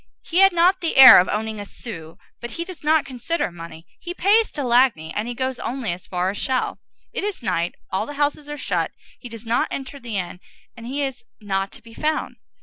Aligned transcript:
He 0.23 0.39
had 0.39 0.51
not 0.51 0.81
the 0.81 0.95
air 0.97 1.19
of 1.19 1.27
owning 1.29 1.59
a 1.59 1.63
sou, 1.63 2.17
but 2.39 2.49
he 2.49 2.65
does 2.65 2.83
not 2.83 3.05
consider 3.05 3.51
money; 3.51 3.85
he 3.99 4.15
pays 4.15 4.49
to 4.53 4.63
Lagny, 4.63 5.13
and 5.13 5.27
he 5.27 5.35
goes 5.35 5.59
only 5.59 5.93
as 5.93 6.07
far 6.07 6.31
as 6.31 6.39
Chelles. 6.39 6.79
It 7.13 7.23
is 7.23 7.43
night; 7.43 7.75
all 7.91 8.07
the 8.07 8.15
houses 8.15 8.49
are 8.49 8.57
shut; 8.57 8.89
he 9.19 9.29
does 9.29 9.45
not 9.45 9.67
enter 9.69 9.99
the 9.99 10.17
inn, 10.17 10.39
and 10.75 10.87
he 10.87 11.03
is 11.03 11.23
not 11.39 11.71
to 11.73 11.83
be 11.83 11.93
found. 11.93 12.37